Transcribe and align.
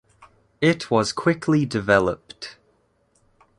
It 0.61 0.89
was 0.89 1.11
quickly 1.13 1.63
developed. 1.63 2.57